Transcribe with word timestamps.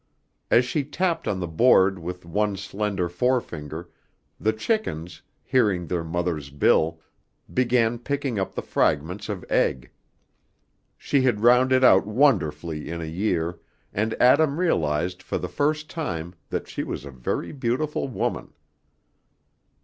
As 0.49 0.65
she 0.65 0.83
tapped 0.83 1.27
on 1.27 1.39
the 1.39 1.47
board 1.47 1.99
with 1.99 2.25
one 2.25 2.57
slender 2.57 3.07
forefinger, 3.07 3.87
the 4.39 4.51
chickens, 4.51 5.21
hearing 5.43 5.85
their 5.85 6.03
mother's 6.03 6.49
bill, 6.49 6.99
began 7.53 7.99
picking 7.99 8.39
up 8.39 8.55
the 8.55 8.63
fragments 8.63 9.29
of 9.29 9.45
egg. 9.47 9.91
She 10.97 11.21
had 11.21 11.41
rounded 11.41 11.83
out 11.83 12.07
wonderfully 12.07 12.89
in 12.89 12.99
a 12.99 13.05
year, 13.05 13.59
and 13.93 14.19
Adam 14.19 14.59
realized 14.59 15.21
for 15.21 15.37
the 15.37 15.47
first 15.47 15.87
time 15.87 16.33
that 16.49 16.67
she 16.67 16.83
was 16.83 17.05
a 17.05 17.11
very 17.11 17.51
beautiful 17.51 18.07
woman. 18.07 18.53